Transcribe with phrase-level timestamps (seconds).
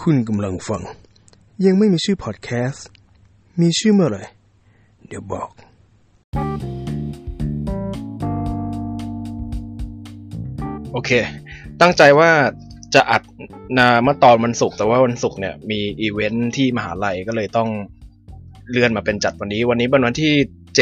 [0.00, 0.82] คุณกำลังฟัง
[1.66, 2.86] ยังไม่มีชื่อพอดแคสต์
[3.60, 4.22] มีชื่อเมื่อไหร่
[5.06, 5.48] เดี๋ยวบอก
[10.92, 11.10] โอเค
[11.80, 12.30] ตั้งใจว่า
[12.94, 13.22] จะอัด
[13.78, 17.68] นาเมื่อตอนวันศุกร์แต่ว่าวันศุกร์เนี่ยมีอีเวนท์ที่มหาลัยก็เลยต้อง
[18.70, 20.34] เลื่อนมาเป็นจัดวันนี้ วันนี้เป็นวันที่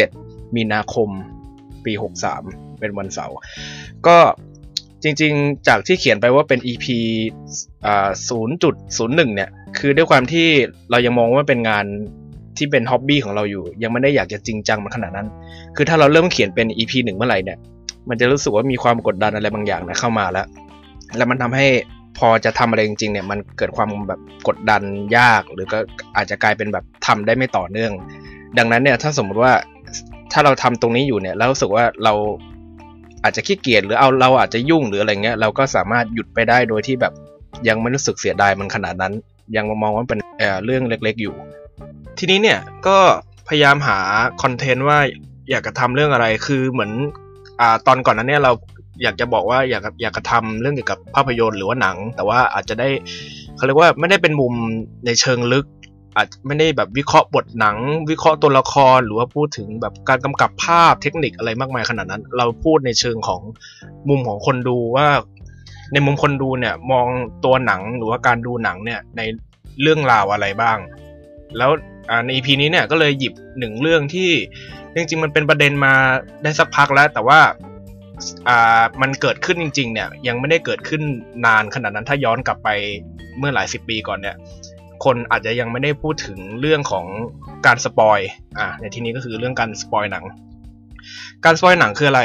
[0.05, 1.09] 7 มีนาคม
[1.85, 1.93] ปี
[2.37, 3.35] 63 เป็นวันเสาร์
[4.07, 4.19] ก็
[5.03, 6.87] จริงๆ จากที่เขียนไปว่าเป็น EP
[7.87, 8.09] อ่า
[8.69, 10.47] 0.01เนี่ย คือด้วยความที่
[10.91, 11.85] เรายังมองว่าเป็นงาน
[12.57, 15.29] ที่เป็นฮ็อบบี้ของเราอยู่ ยังไม่ได้อยากจะจริงจังมันขนาดนั้น
[15.77, 17.59] คือถ้าเราเริ่มเขียนเป็น EP หนึ่งเมื่อไหร่เนี่ย
[18.09, 20.47] มันจะรู้สึกว่ามีความกดดันอะไรบางอย่างนะเข้ามาแล้ว
[21.17, 21.67] แล้วมันทำให้
[22.19, 24.83] พอจะทำอะไรจริงๆเนี่ย มันเกิดความแบบกดดัน
[25.17, 25.79] ยาก หรือก็
[26.17, 27.93] อาจจะกลายเป็นแบบทำได้ไม่ต่อเนื่อง
[28.59, 29.53] ดังนั้นเนี่ย ถ้าสมมติว่า
[30.33, 32.15] ถ้าเราทำตรงนี้อยู่เนี่ยแล้วรู้สึกว่าเรา
[33.23, 37.13] อาจจะขี้เกียจหรือเอาเราอาจจะยุ่งหรืออะไรเงี้ยเราก็สามารถหยุดไปได้โดยที่แบบ
[37.69, 39.13] ยังไม่รู้สึกเสียดายมันขนาดนั้น
[39.57, 41.35] ยังมองว่าเป็นเเรื่องเล็กๆอยู่
[42.19, 42.99] ทีนี้เนี่ยก็
[43.49, 43.99] พยายามหา
[44.43, 44.99] คอนเทนต์ว่า
[45.51, 46.93] อยากจะทำเรื่องอะไรคือเหมือน
[47.61, 48.53] อ่าตอนก่อนนั้นเนี่ยเรา
[49.03, 52.89] อยากจะบอกว่าอยากอยากจะทำเรื่องเกี่ยวกับภาพยนตร์หรือว่าหนัง แต่ว่าอาจจะได้
[53.57, 54.55] เขาเรียกว่าไม่ได้เป็นมุม
[55.07, 55.67] ในเชิงลึก
[56.19, 57.77] อาจไม่ได้แบบวิเคราะห์บทหนัง
[58.11, 63.41] วิเคราะห์ตัวละครหรือว่าพูดถึงแบบการกำกับภาพเทคนิคอะไรมากมายขนาดนั้น เราพูดในเชิงของ
[64.09, 65.09] มุมของคนดูว่า
[65.93, 67.07] ในมุมคนดูเนี่ยมอง
[67.45, 69.21] ตัวหนังหรือว่าการดูหนังเนี่ยใน
[69.83, 70.79] เรื่องราวอะไรบ้าง
[71.59, 71.71] แล้ว
[72.25, 74.31] ใน EP นี้เนี่ยก็เลยหยิบหนึ่งเรื่องที่
[74.95, 75.95] จริงๆมันเป็นประเด็นมา
[76.43, 77.41] ได้สักพักแล้ว แต่ว่า
[79.03, 81.03] มันเกิดขึ้นจริง ๆ เนี่ยยังไม่ได้เกิดขึ้น
[81.47, 82.69] นานขนาดนั้นถ้าย้อนกลับไป
[83.39, 84.37] เมื่อหลายสิบปีก่อนเนี่ย
[85.05, 87.07] คนอาจจะยังไม่ได้พูดถึงเรื่องของ
[87.67, 88.19] การ spoil
[88.59, 90.25] อ่าในที่นี้ก็คือเรื่องการ spoil หนัง
[91.45, 92.23] การ spoil หนังคืออะไร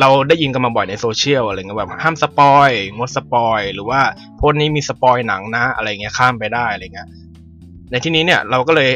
[0.00, 4.00] เราได้ยินกันมาบ่อยในโซเชียลอะไรเงี้ยแบบห้าม spoil งด spoil หรือว่า
[4.36, 7.08] โพสต์นี้มี spoil หนังนะอะไรเงี้ยข้ามไปได้อะไรเงี้ย
[7.90, 8.90] ในที่นี้เนี่ยเราก็เลย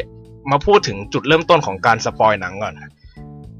[0.50, 2.74] มาพูดถึงจุดเริ่มต้นของการ spoil หนังก่อน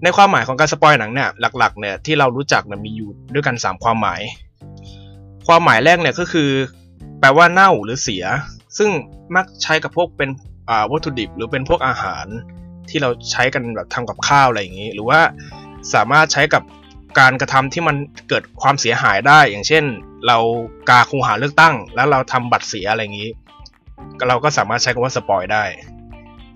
[0.03, 1.29] ในความหมายของการ spoil หนังเนี่ย
[1.59, 4.21] หลักๆเนี่ยที่เรารู้จักเนี่ยมีอยู่ด้วยกัน 3 ความหมาย
[5.47, 6.51] ความหมายแรกเนี่ยก็คือ
[7.21, 8.25] แปลว่าเน่าหรือเสีย
[8.79, 8.91] ซึ่ง
[9.37, 10.31] มักใช้กับพวกเป็น
[10.91, 12.27] วัตถุดิบ หรือเป็นพวกอาหาร
[12.89, 15.21] ที่เราใช้กันแบบทำกับข้าวอะไรอย่างนี้ หรือว่า
[15.95, 16.63] สามารถใช้กับ
[17.19, 17.97] การกระทำที่มัน
[18.29, 19.85] เกิดความเสียหายได้ อย่างเช่น
[20.27, 20.39] เรา
[20.89, 23.31] กาคูหาเลือกตั้ง แล้วเราทำบัตรเสียอะไรอย่างนี้
[24.29, 25.65] เราก็สามารถใช้คำว่าสปอยได้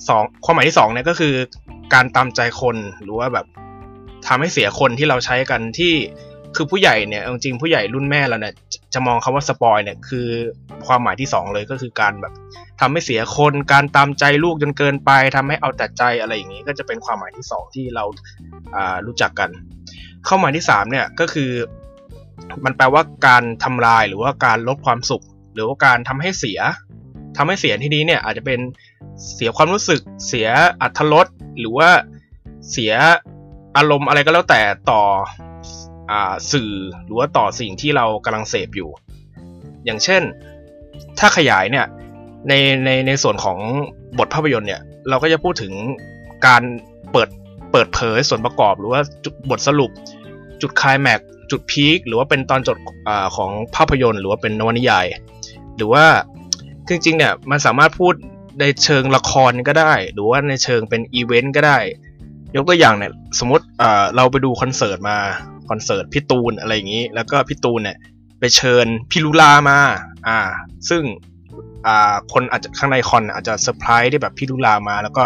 [0.08, 1.34] สองความหมายที่สองเนี่ยก็คือ
[1.94, 3.46] การตามใจคนหรือว่าแบบ
[4.26, 5.94] ทำให้เสียคนที่เราใช้กันที่
[6.56, 8.54] คือผู้ใหญ่เนี่ยจริงๆผู้ใหญ่รุ่นแม่เราเนี่ย
[8.94, 10.28] จะมองคำว่าสปอยเนี่ยคือ
[10.86, 12.32] ความหมายที่สองเลยก็คือการแบบ
[12.80, 18.04] ทำให้เสียคนการตามใจลูกจนเกินไปทำให้เอาแต่ใจอะไรอย่างนี้ ก็จะเป็นความหมายที่สองที่เรา
[18.74, 19.50] อ่ารู้จักกัน
[20.24, 21.50] เข้าหมายที่สามเนี่ยก็คือ
[22.64, 26.60] มันแปลว่าการทำลายหรือว่าการลดความสุข หรือว่าการทำให้เสีย
[27.36, 28.60] ทำให้เสียที่นี้เนี่ยอาจจะเป็น
[29.34, 30.48] เสียความรู้สึก เสีย
[30.82, 31.26] อัธรส
[31.60, 31.88] หรือว่า
[32.70, 32.92] เสีย
[33.76, 34.60] อารมณ์อะไรก็แล้วแต่
[34.90, 35.02] ต่อ
[36.52, 36.72] สื่อ
[37.04, 38.90] หรือว่าต่อสิ่งที่เรากำลังเสพอยู่
[39.84, 40.22] อย่างเช่น
[41.18, 41.86] ถ้าขยายเนี่ย
[42.48, 42.52] ใน
[42.84, 43.58] ในในส่วนของ
[44.18, 45.72] บทภาพยนตร์เนี่ยเราก็จะพูดถึง
[46.46, 46.62] การ
[47.12, 47.28] เปิด
[47.72, 49.00] เปิดเผยส่วนประกอบ หรือว่า
[49.50, 49.90] บทสรุป
[50.60, 51.20] จุดคลายแม็ก
[51.50, 52.76] จุด peak หรือว่าเป็นตอนจบ
[53.08, 55.06] อาของภาพยนตร์ หรือว่าเป็นนวนิยาย
[55.76, 56.04] หรือว่า
[56.88, 58.14] จริงๆเนี่ยมันสามารถพูด
[58.60, 61.78] ในเชิงละครก็ได้ หรือว่าในเชิงเป็นอีเวนต์ก็ได้
[62.56, 65.18] ยกตัวอย่างเนี่ยสมมติอ่าเราไปดูคอนเสิร์ตมา
[65.68, 67.96] คอนเสิร์ตพี่ตูนอะไรอย่างนี้ แล้วก็พี่ตูนเนี่ย
[68.40, 69.78] ไปเชิญพี่ลูลามา
[70.26, 70.38] อ่า
[70.88, 71.02] ซึ่ง
[71.86, 75.24] อ่าคนอาจจะข้างในคอนอาจจะเซอร์ไพรส์ได้แบบพี่ลูลามา แล้วก็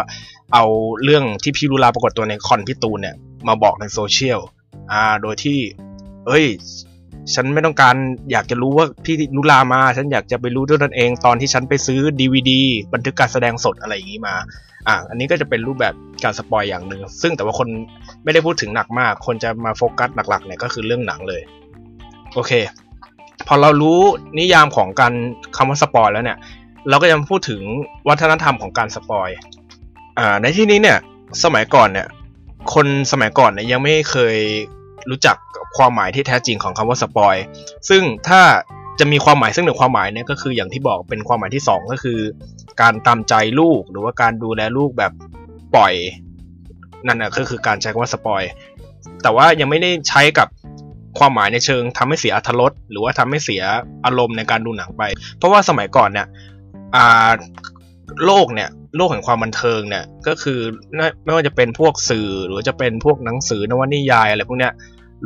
[0.54, 0.64] เอา
[1.04, 3.16] เรื่องที่พี่ลูลาปรากฏตัวในคอนพี่ตูนเนี่ย
[3.48, 4.40] มาบอกในโซเชียล
[4.92, 5.58] อ่า โดยที่
[6.26, 6.46] เอ้ย
[7.34, 7.96] ฉันไม่ต้องการ
[8.32, 12.50] อยากจะรู้ว่าพี่ลูลามา ฉันอยากจะไปรู้ด้วยตนเองตอนที่ฉันไปซื้อ DVD
[12.94, 14.34] บันทึกการแสดงสดอะไรอย่างนี้มา
[14.88, 15.94] อะอันนี้ก็จะเป็นรูปแบบ
[16.24, 17.68] การสปอยอย่างหนึ่งซึ่งแต่ว่าคน
[18.24, 21.42] ไม่ได้พูดถึงหนักมาก คนจะมาโฟกัสหลักๆเนี่ยก็คือเรื่องหนังเลย
[22.34, 22.52] โอเค
[23.46, 23.98] พอเรารู้
[24.38, 25.14] นิยามของการ
[25.56, 26.38] คำว่าสปอยแล้วเนี่ย
[26.88, 27.60] เราก็จะพูดถึง
[28.08, 29.28] วัฒนธรรมของการสปอย
[30.18, 30.98] อ่าในที่นี้เนี่ย
[31.44, 32.08] สมัยก่อนเนี่ย
[32.74, 34.36] คนสมัยก่อนเนี่ยยังไม่เคย
[35.10, 35.36] รู้จัก
[35.76, 37.36] ความหมายที่แท้จริงของคำว่าสปอย
[37.88, 38.40] ซึ่งถ้า
[39.00, 42.18] จะมีความหมายซึ่งหนึ่งความหมายเนี่ยก็คืออย่างที่บอกเป็นความหมายที่สองก็คือ
[42.80, 45.12] การตามใจลูกหรือว่าการดูแลลูกแบบ
[45.74, 45.94] ปล่อย
[47.06, 48.42] นั่นนะก็คือการใช้คำว่าสปอย
[49.22, 50.48] แต่ว่ายังไม่ได้ใช้กับ
[51.18, 53.62] ความหมายในเชิงทำให้เสียอรรถรสหรือว่าทำให้เสีย
[54.06, 55.02] อารมณ์ในการดูหนังไป
[55.38, 56.26] เพราะว่าสมัยก่อนเนี่ย
[56.96, 57.32] อ่า
[58.26, 60.58] โลกเนี่ยโลกแห่งความบันเทิงเนี่ยก็คือ
[61.24, 64.72] ไม่ว่าจะเป็นพวกสื่อหรือจะเป็นพวกหนังสือนวนิยายอะไรพวกเนี้ย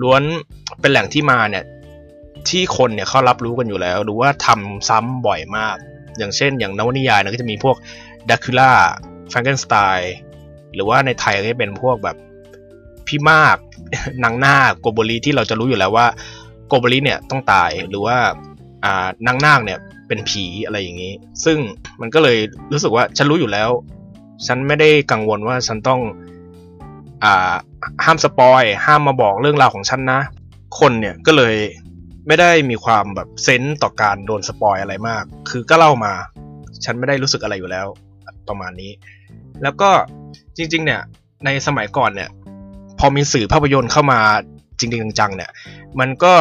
[0.03, 0.23] ล้วน
[0.81, 1.65] เป็นแหล่งที่มาเนี่ย
[2.49, 5.77] ที่คนเนี่ยเขารับรู้กันอยู่แล้ว หรือว่าทำซ้ำบ่อยมาก
[6.19, 7.77] อย่างเช่น อย่างนวนิยายนะก็จะมีพวก
[8.31, 8.71] ดักคูล่า
[9.31, 10.15] แฟรงเกนสไตน์
[10.75, 12.17] หรือว่าในไทยก็จะเป็นพวกแบบ
[13.07, 13.57] พี่มาก
[14.25, 16.07] นางนาคโกโบริที่เราจะรู้อยู่แล้วว่า
[16.69, 18.17] โกโบริเนี่ยต้องตายหรือว่า
[19.27, 21.13] นางนาคเนี่ย เป็นผีอะไรอย่างนี้
[21.45, 21.59] ซึ่ง
[22.01, 22.39] มันก็เลย
[22.73, 23.71] รู้สึกว่าฉันรู้อยู่แล้ว
[24.47, 26.01] ฉันไม่ได้กังวลว่าฉันต้อง
[27.25, 27.55] อ่า
[28.05, 30.21] ห้ามสปอยห้ามมาบอกเรื่องราวของฉันนะ
[30.79, 31.57] คนเนี่ยก็เลย
[32.27, 36.13] ไม่ได้มีความแบบ sense ต่อการโดนสปอยอะไรมาก คือก็เล่ามา
[36.85, 37.87] ฉันไม่ได้รู้สึกอะไรอยู่แล้ว
[38.49, 38.93] ประมาณนี้
[39.63, 39.91] แล้วก็
[40.57, 41.01] จริง ๆ เนี่ย
[41.45, 42.31] ในสมัยก่อนเนี่ย
[42.99, 44.21] พอมีสื่อภาพยนตร์เข้ามา
[44.79, 45.51] จริง ๆ จังๆเนี่ย
[46.01, 46.35] มันก็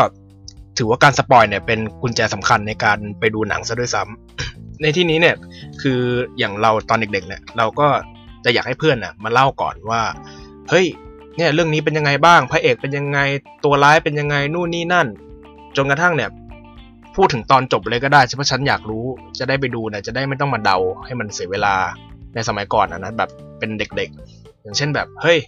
[0.77, 5.35] ถือว่าการสปอยเนี่ยเป็นกุญแจสำคัญในการไปดูหนังซะด้วยซ้ำในที่นี้เนี่ย
[5.81, 5.99] คือ
[6.39, 7.87] อย่างเราตอนเด็กๆเนี่ยเราก็
[8.45, 10.01] จะอยากให้เพื่อนน่ะมาเล่าก่อนว่า
[10.69, 10.85] เฮ้ย
[11.37, 13.19] เนี่ยเรื่องนี้เป็นยังไงบ้างพระเอกเป็นยังไง
[13.65, 15.07] ตัวร้ายเป็นยังไงนู่นนี่นั่น
[15.77, 16.29] จนกระทั่งเนี่ย
[17.15, 19.05] พูดถึงตอนจบเลยก็ได้เพราะฉันอยากรู้
[19.39, 21.75] จะได้ไปดูเนี่ยจะได้ไม่ต้องมาเดาให้มันเสียเวลา
[22.35, 23.29] ในสมัยก่อนนะแบบ
[23.59, 25.39] เป็นเด็กๆ อย่างเช่นแบบเฮ้ย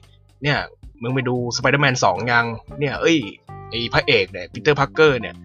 [0.43, 0.57] เนี่ย
[1.01, 2.45] มึงไปดูสไปเดอร์แมนสองยัง
[2.79, 3.17] เนี่ยเอ้ย
[3.69, 5.35] ไอ้พระเอกเนี่ยปีเตอร์ปาร์กเกอร์เนี่ย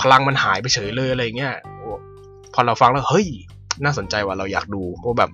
[0.00, 1.54] พลังมันหายไปเฉยเลยอะไรเงี้ย
[2.54, 3.26] พอเราฟังแล้วเฮ้ย
[3.84, 5.30] น่าสนใจว่าเราอยากดูเพราะแบบ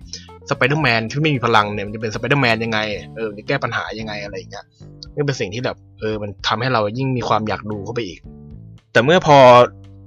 [0.50, 2.78] สไปเดอร์แมนที่ไม่มีพลังเนี่ยมันจะเป็นสไปเดอร์แมนยังไง
[3.16, 4.64] เออจะแก้ปัญหายังไงอะไรเงี้ย
[5.14, 8.18] นี่เป็นสิ่งที่แบบเออมันทำให้เรายิ่งมีความอยากดูเข้าไปอีก
[8.92, 9.38] แต่เมื่อพอ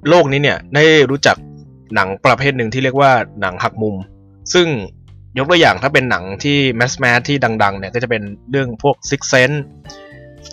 [0.10, 1.36] โลกนี้เนี่ยได้รู้จัก
[1.96, 3.12] หนังประเภทหนึ่งที่เรียกว่า
[3.42, 3.96] หนังหักมุม
[4.54, 4.68] ซึ่ง
[5.38, 9.58] ยกตัวอย่างถ้าเป็นหนังที่แมสแมสที่ดังๆเนี่ยก็จะเป็นเรื่องพวก Six Sense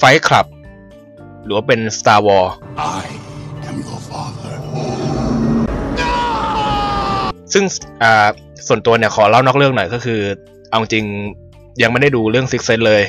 [0.00, 0.46] Fight Club
[1.44, 2.50] หรือว่าเป็น Star Wars
[3.00, 3.04] I
[3.68, 4.52] am your father.
[7.52, 7.64] ซึ่ง
[8.02, 8.28] อ่า
[8.68, 10.20] ส่วนตัวเนี่ยขอเล่านอกเรื่องหน่อยก็คือ
[10.70, 11.04] เอาจริง
[11.82, 13.02] ยังไม่ได้ดูเรื่อง Six Sense เลย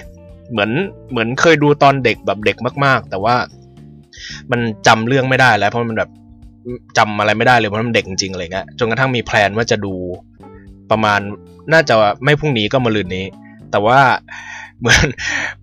[0.52, 0.72] เหมือน
[1.12, 3.36] เหมือนเคยดูตอนเด็กแบบเด็กมาก ๆ แต่ว่า
[4.52, 6.10] มันจำเรื่องไม่ได้แล้ว เพราะมันแบบ
[6.98, 9.94] จำอะไรไม่ได้เลยเพราะมันเด็กจริงๆอะไรเงี้ยจนกระทั่งมี plan ว่าจะดู
[10.92, 11.20] ประมาณ
[11.74, 13.26] น่าจะไม่พรุ่งนี้ก็มะรืนนี้
[13.72, 14.00] แต่ว่า
[14.80, 15.06] เหมือน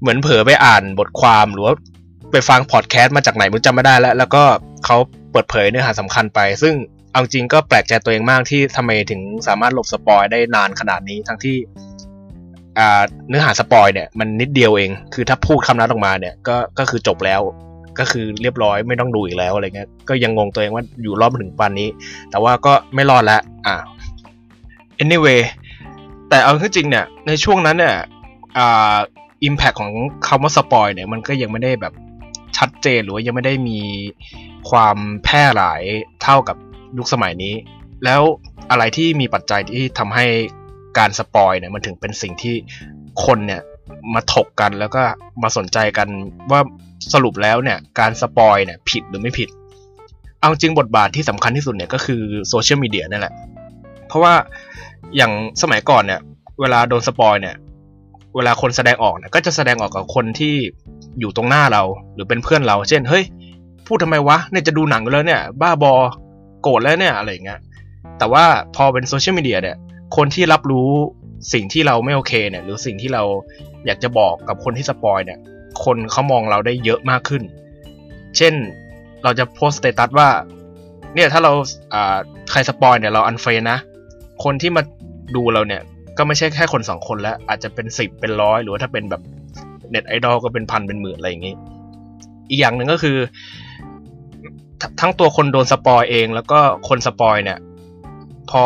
[0.01, 1.75] เหมือนเผลอไปอ่านบทความหรือว่า
[2.33, 4.45] ไปฟังพอดแคสต์มาจากไหนมึงจำไม่ได้แล้ว แล้วก็
[4.85, 4.97] เขา
[5.33, 6.75] เปิดเผยเนื้อหาสำคัญไป ซึ่ง
[7.13, 11.57] เอาจริงก็แปลกใจตัวเองมากที่ทำไมถึงสามารถหลบสปอยได้นานขนาดนี้ทั้งที่
[13.29, 17.41] เนื้อหาสปอยเนี่ยมันนิดเดียวเอง คือถ้าพูดคำนั้นออกมาเนี่ยก็ก็คือจบแล้ว
[17.99, 21.89] ก็คือเรียบร้อยไม่ต้องดูอีกแล้วอะไรเงี้ย ก็ยังงงตัวเองว่าอยู่รอบถึงปานนี้
[22.31, 23.75] แต่ว่าก็ไม่รอดล้วอ่า
[25.03, 25.41] anyway
[26.29, 27.97] แต่เอาจริงเนี่ยในช่วงนั้นเนี่ย
[28.59, 28.95] อ่า
[29.49, 29.93] impact ของ
[30.27, 31.93] คำว่าสปอยเนี่ยมันก็ยังไม่ได้แบบ
[32.59, 33.81] ชัดเจนหรือว่ายังไม่ได้มี
[34.71, 35.83] ความแพร่หลาย
[36.23, 36.57] เท่ากับ
[36.99, 37.55] ยุคสมัยนี้
[38.05, 38.23] แล้ว
[38.71, 40.27] อะไรที่มีปัจจัยที่ทำให้
[40.99, 42.55] การสปอยเนี่ยมันถึงเป็นสิ่งที่
[43.25, 43.63] คนเนี่ย
[44.15, 45.03] มาถกกันแล้วก็
[45.43, 46.09] มาสนใจกัน
[46.51, 46.61] ว่า
[47.13, 49.49] สรุปแล้วเนี่ยการสปอยเนี่ยผิดหรือไม่ผิด
[50.41, 53.35] เอาจริงบทบาทที่สำคัญที่สุดเนี่ยก็คือโซเชียลมีเดียนั่นแหละ
[54.09, 54.35] เพราะว่า
[55.17, 55.33] อย่าง
[55.63, 56.21] สมัยก่อนเนี่ย
[56.61, 57.57] เวลาโดนสปอยเนี่ย
[58.37, 60.57] เวลาคนแสดงออกเนี่ยก็จะแสดงออกกับคนที่
[61.21, 61.83] อยู่ตรงหน้าเรา
[62.15, 63.25] หรือเป็นเพื่อนเรา เช่น เฮ้ย
[63.87, 65.93] พูดทำไมวะเนี่ยจะดูหนังกันแล้วเนี่ย บ้าบอ
[66.63, 67.61] โกรธแล้วเนี่ยอะไรเงี้ย
[68.19, 68.45] แต่ว่า
[68.77, 69.77] พอเป็นโซเชียลมีเดียเนี่ย
[70.17, 70.91] คนที่รับรู้
[71.53, 73.23] สิ่งที่เราไม่โอเคเนี่ย หรือสิ่งที่เรา
[73.87, 75.39] อยากจะบอกกับคนที่สปอยเนี่ย
[75.85, 77.43] คนเขามองเราได้เยอะมากขึ้น
[78.37, 78.55] เช่น
[79.25, 80.29] เราจะโพสต์สเตตัสว่า
[81.15, 81.53] เนี่ยถ้าเรา
[82.51, 83.79] ใครสปอยเนี่ยเรา unfriend นะ
[84.45, 84.83] คนที่มา
[85.37, 85.83] ดูเราเนี่ย
[86.19, 89.23] ก็ไม่ใช่แค่คนสองคนแล้ว อาจจะเป็นสิบเป็นร้อยหรือว่าถ้าเป็นแบบ
[89.93, 91.55] เน็ตไอดอลก็เป็นพันเป็นหมื่นอะไรอย่างนี้
[92.51, 93.17] อีกอย่างหนึ่งก็คือ
[95.01, 97.59] ทั้งตัวคนโดนสปอยเอง แล้วก็คนสปอยเนี่ย
[98.51, 98.63] พอ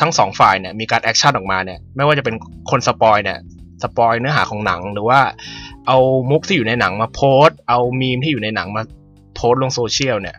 [0.00, 2.34] ทั้งสองฝ่ายเนี่ยมีการ action ออกมาเนี่ย ไม่ว่าจะเป็น
[2.70, 3.38] คนสปอยเนี่ย
[3.82, 5.20] สปอยเนื้อหาของหนังหรือว่า
[5.86, 5.98] เอา
[6.30, 8.82] มุกที่อยู่ในหนังมาโพสต์เอามีมที่อยู่ในหนังมา
[9.34, 10.36] โพสต์ลงโซเชียลเนี่ย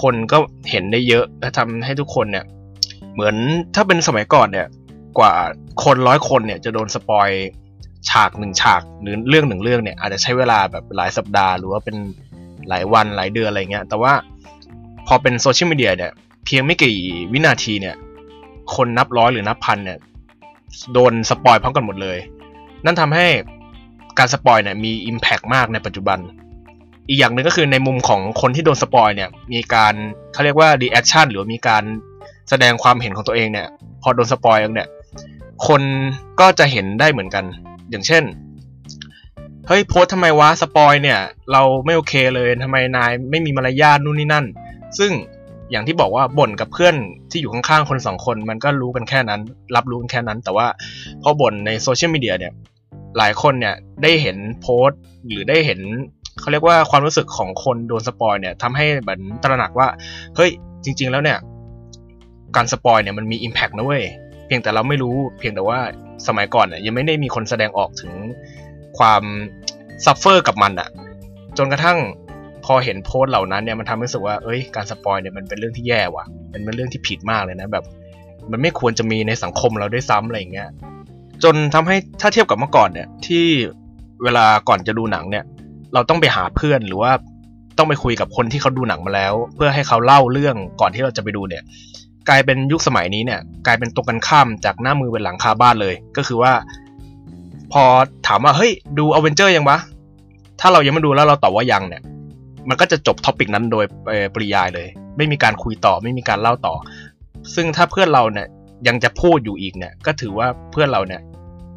[0.00, 0.38] คนก็
[0.70, 2.44] เห็นได้เยอะและทำให้ทุกคนเนี่ย
[3.14, 3.34] เหมือน
[3.74, 4.66] ถ้าเป็นสมัยก่อนเนี่ย
[5.18, 5.32] กว่า
[5.84, 7.28] คนร้อยคนเนี่ยจะโดนสปอย
[8.10, 11.96] ฉากหนึ่งฉากหรือเรื่องหนึ่งเรื่องเนี่ยอาจจะใช้เวลาแบบหลายสัปดาห์หรือว่าเป็น
[12.68, 14.12] หลายวันหลายเดือนอะไรเงี้ย แต่ว่า
[15.06, 16.12] พอเป็นโซเชียลมีเดียเนี่ย
[16.44, 16.94] เพียงไม่กี่
[17.32, 17.96] วินาทีเนี่ย
[18.74, 19.98] คนนับร้อยหรือนับพันเนี่ย
[20.92, 22.18] โดนสปอยพร้อมกันหมดเลย
[22.84, 23.26] นั่นทำให้
[24.18, 26.18] การสปอยเนี่ยมี Impact มากในปัจจุบัน
[27.08, 29.94] อีกอย่างหนึ่งก็คือในมุมของคนที่โดนสปอยเนี่ยมีการ
[30.32, 31.84] เขาเรียกว่า reaction หรือมีการ
[32.48, 33.68] แสดงความเห็นของตัวเองเนี่ย
[34.02, 34.88] พอโดนสปอยเนี่ย
[35.66, 35.82] คน
[36.40, 37.44] ก็จะเห็นได้เหมือนกัน
[37.90, 38.24] อย่างเช่น
[39.68, 41.20] เฮ้ยโพสต์ทำไมวะสปอยเนี่ย
[41.52, 44.46] เราไม่โอเคเลยทำไมนายไม่มีมารยาทนู่นนี่นั่น
[44.98, 45.12] ซึ่ง
[45.70, 46.94] อย่างที่บอกว่าบ่นกับเพื่อน
[47.30, 49.40] ที่อยู่ข้างๆคนสองคนมันก็รู้กันแค่นั้น
[49.76, 50.66] รับรู้กันแค่นั้น แต่ว่า
[51.22, 52.52] พอบ่นในโซเชียลมีเดียเนี่ย
[53.18, 55.00] หลายคนเนี่ยได้เห็นโพสต์
[55.30, 55.80] หรือได้เห็น
[56.40, 59.88] เขาเรียกว่าความรู้สึกของคนโดนสปอยเนี่ยทำให้เหมือนตระหนักว่า
[60.36, 60.50] เฮ้ย
[60.84, 61.38] จริง ๆ แล้วเนี่ย
[62.56, 64.04] การสปอยเนี่ยมันมี Impact นะเว้ย
[64.46, 65.78] เพียงแต่เราไม่รู้เพียงแต่ว่า
[66.26, 68.12] สมัยก่อนเนี่ยยังไม่ได้มีคนแสดงออกถึง
[68.98, 69.22] ความ
[70.04, 70.88] suffer กับมันอะ
[71.58, 71.98] จนกระทั่ง
[72.64, 77.84] พอเห็นโพสต์เหล่านั้นเนี่ยมันทำให้รู้สึกว่าเอ้ยการสปอยเนี่ยมันเป็นเรื่องที่แย่ว่ะมันเป็นเรื่องที่ผิดมากเลยนะแบบ
[78.50, 80.68] มันไม่ควรจะมีในสังคมเราด้วยซ้ำอะไรอย่างเงี้ย
[81.42, 83.44] จนทำให้ถ้าเทียบกับเมื่อก่อนเนี่ยที่
[84.22, 85.44] เวลาก่อนจะดูหนังเนี่ย
[85.94, 87.12] เราต้องไปหาเพื่อนหรือว่า
[87.78, 91.62] ต้องไปคุยกับคนที่เขาดูหนังมาแล้ว เพื่อให้เขาเล่าเรื่องก่อนที่เราจะไปดูเนี่ย
[92.28, 96.52] กลายเป็นยุคสมัยนี้เนี่ย กลายเป็นตรงกันข้ามจากหน้ามือเป็นหลังคาบ้านเลย ก็คือว่า
[97.72, 97.82] พอ
[98.26, 99.78] ถามว่าเฮ้ยดูอเวนเจอร์ยังวะ
[100.60, 102.02] ถ้าเรายังไม่ดูแล้วเราตอบว่ายังเนี่ย
[102.68, 103.84] มันก็จะจบ topic นั้นโดย
[104.34, 106.74] ปริยายเลย ไม่มีการคุยต่อไม่มีการเล่าต่อ
[107.54, 108.48] ซึ่งถ้าเพื่อนเราเนี่ย
[108.88, 111.20] ยังจะพูดอยู่อีกเนี่ย ก็ถือว่าเพื่อนเราเนี่ย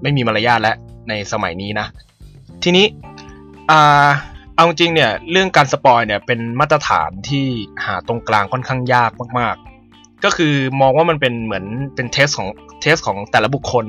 [0.01, 0.75] ไม่มีมารยาทแล้ว
[1.09, 1.87] ในสมัยนี้นะ
[2.63, 2.85] ทีนี้
[3.69, 4.07] อ่า
[4.55, 7.45] เอาจริงเนี่ยเรื่องการสปอยเนี่ยเป็นมาตรฐานที่
[7.85, 9.55] หาตรงกลางค่อนข้างยากมาก
[10.23, 12.49] ก็คือมองว่ามันเป็นเหมือนเป็นเทสของ
[12.81, 13.85] เทสของแต่ละบุคคล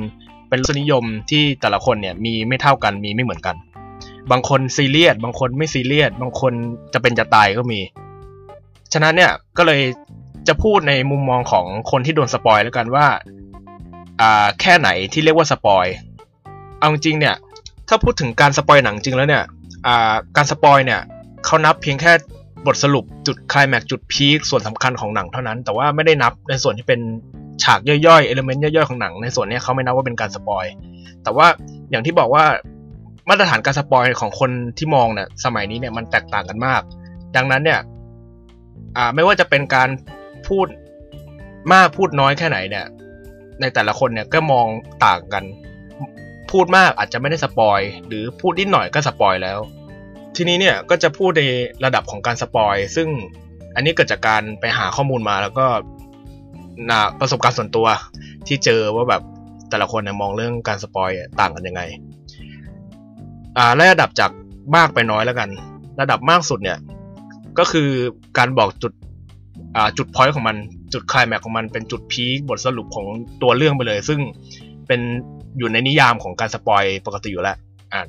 [0.49, 3.57] เป็นรสนิยมที่แต่ละคนเนี่ยมีไม่เท่ากันมีไม่เหมือนกัน
[4.31, 6.53] บางคนซีเรียสบางคนไม่ซีเรียสบางคน
[6.93, 7.81] จะเป็นจะตายก็มี
[8.93, 9.83] ฉะนั้นเนี่ยก็เลย
[10.49, 13.07] จะพูดในมุมมองของคนที่โดนสปอยแล้วกันว่า
[14.21, 15.87] อ่าแค่ไหนที่เรียกว่าสปอย
[16.79, 17.37] เอาจริงเนี่ย
[17.89, 19.45] ถ้าพูดถึงการสปอยหนังจริงแล้วเนี่ย
[20.37, 21.01] การสปอยเนี่ย
[21.45, 22.13] เขานับเพียงแค่
[22.67, 27.01] บทสรุปจุดคลายแม็กจุด peak ส่วนสำคัญของหนังเท่านั้น แต่ว่าไม่ได้นับในส่วนที่เป็น
[27.63, 30.65] ฉากย่อยๆ element ย่อยๆของหนัง ในส่วนนี้เขาไม่นับว่าเป็นการสปอย
[31.23, 31.47] แต่ว่า
[31.91, 32.45] อย่างที่บอกว่า
[33.29, 36.83] มาตรฐานการสปอยของคนที่มองเนี่ยสมัยนี้เนี่ยมันแตกต่างกันมาก
[37.37, 37.81] ดังนั้นเนี่ย
[39.15, 39.89] ไม่ว่าจะเป็นการ
[40.49, 40.67] พูด
[41.73, 42.87] มากพูดน้อยแค่ไหนเนี่ย
[43.61, 44.67] ในแต่ละคนเนี่ยก็มอง
[45.07, 45.45] ต่างกัน
[46.51, 49.59] พูดมากอาจจะไม่ได้สปอยหรือพูดนิดหน่อยก็สปอยแล้ว
[50.37, 51.43] ทีนี้เนี่ยก็จะพูดใน
[51.85, 53.09] ระดับของการสปอยซึ่ง
[53.75, 55.67] อันนี้เกิดจากการไปหาข้อมูลมาแล้วก็
[56.91, 57.87] นะประสบการณ์ส่วนตัว
[58.47, 59.23] ที่เจอว่าแบบ
[59.71, 61.83] แต่ละคนเนี่ยมองเรื่องการสปอยต่างกันยังไง
[63.57, 64.31] อ่าระดับจาก
[64.77, 65.49] มากไปน้อยแล้วกัน
[66.01, 66.79] ระดับมากสุดเนี่ย
[67.59, 67.89] ก็คือ
[68.39, 68.93] การบอกจุด
[69.77, 70.57] อ่าจุด point ของมัน
[70.93, 73.07] จุดคลายแม็กของมันเป็นจุด peak บทสรุปของ
[73.43, 74.21] ตัวเรื่องไปเลย ซึ่ง
[74.87, 75.01] เป็น
[75.59, 77.57] อยู่ในนิยามของการสปอยปกติอยู่แล้ว
[77.93, 78.01] อ่า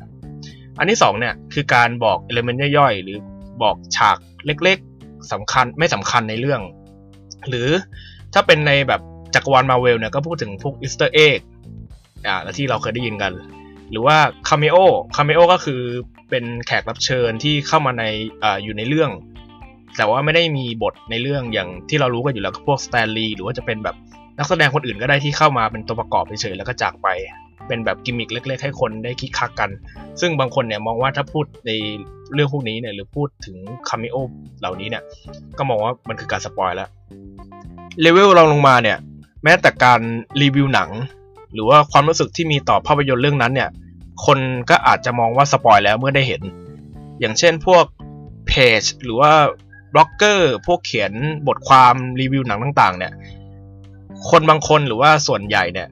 [0.80, 3.18] อันที่สองเนี่ยคือการบอก element ย่อยๆ หรือ
[3.62, 6.62] บอกฉากเล็กๆสำคัญไม่สำคัญในเรื่อง
[7.50, 7.68] หรือ
[8.34, 9.02] ถ้าเป็นในแบบ
[9.36, 11.40] จักรวาลมาเวลเนี่ยก็พูดถึงพวก Easter egg
[12.28, 13.32] อ่าที่เราเคยได้ยินกัน
[13.92, 14.18] หรือว่า
[14.48, 15.82] cameo cameo ก็คือ
[16.30, 18.04] เป็นแขกรับเชิญที่เข้ามาใน
[18.44, 19.12] อ่าอยู่ในเรื่อง
[19.98, 23.96] แต่ว่าไม่ได้มีบทในเรื่องอย่างที่เรารู้กันอยู่แล้วพวกสแตนลีย์หรือว่าจะเป็นแบบ
[24.38, 27.08] นักแสดงคนอื่นก็ได้ที่เข้ามาเป็นตัวประกอบเฉยๆแล้วก็จากไป
[27.70, 29.70] เป็นแบบกิมมิคเล็ก ๆ ให้คนได้คึกคักกัน
[30.20, 31.72] ซึ่งบางคนเนี่ยมองว่าถ้าพูดใน
[32.34, 33.58] เรื่องพวกนี้เนี่ยหรือพูดถึง
[33.90, 34.18] cameo
[34.60, 35.04] เหล่านี้เนี่ย
[35.58, 36.90] ก็มองว่ามันคือการสปอยแล้ว
[38.02, 38.98] เลเวลเราลงมาเนี่ย
[39.44, 40.02] แม้แต่การ
[40.42, 40.90] รีวิวหนัง
[41.54, 43.70] หรือว่าความรู้สึกที่มีต่อภาพยนตร์เรื่องนั้นเนี่ย
[44.26, 46.42] คนก็อาจจะมองว่าสปอยแล้วเมื่อได้เห็น
[47.20, 47.86] อย่างเช่นพวก
[48.48, 49.32] เพจหรือว่า
[49.94, 51.12] บล็อกเกอร์พวกเขียน
[51.48, 53.14] บทความรีวิวหนังต่างๆ เนี่ย
[54.30, 55.88] คนบางคนหรือว่าส่วนใหญ่เนี่ย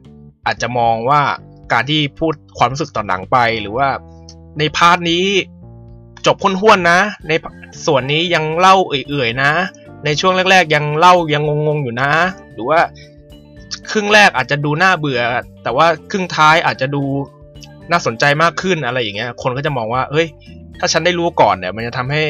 [0.45, 1.21] อาจจะมองว่า
[1.71, 3.87] การที่พูดความรู้สึกต่อหนังไป หรือว่า
[4.59, 5.25] ในพาร์ทนี้
[6.25, 7.31] จบพ้นห้วนนะ ใน
[7.85, 9.51] ส่วนนี้ยังเล่าเอื่อยๆนะ
[10.05, 12.11] ในช่วงแรก ๆ ยังเล่ายังงงๆอยู่นะ
[12.53, 12.79] หรือว่า
[13.91, 15.21] ครึ่งแรกอาจจะดูน่าเบื่อ
[15.63, 17.03] แต่ว่าครึ่งท้ายอาจจะดู
[17.91, 20.27] น่าสนใจมากขึ้นอะไรอย่างเงี้ย คนก็จะมองว่าเฮ้ย
[20.79, 22.23] ถ้าฉันได้รู้ก่อนเนี่ย มันจะทำให้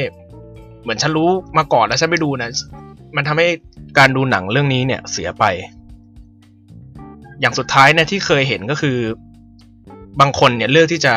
[0.83, 2.49] เหมือนฉันรู้มาก่อนแล้วฉันไม่ดูนะ
[3.15, 3.47] มันทำให้
[3.97, 5.43] การดูหนังเรื่องนี้เนี่ยเสียไป
[7.41, 8.97] อย่างสุดท้ายเนี่ยที่เคยเห็นก็คือ
[10.19, 11.13] บางคนเนี่ยเลือกที่จะ